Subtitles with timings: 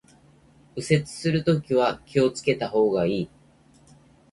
[0.75, 3.29] 右折するときは気を付けた方がいい